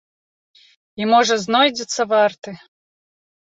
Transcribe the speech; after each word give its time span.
І, 1.01 1.09
можа, 1.11 1.37
знойдзецца 1.45 2.01
варты! 2.17 2.57